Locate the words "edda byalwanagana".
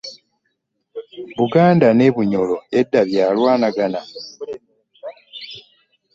2.79-4.01